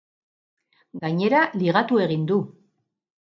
[1.03, 2.39] Gainera ligatu egin du!